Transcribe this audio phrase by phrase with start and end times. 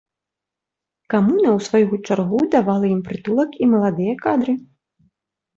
[1.13, 4.53] Камуна ў сваю чаргу давала ім прытулак і маладыя кадры.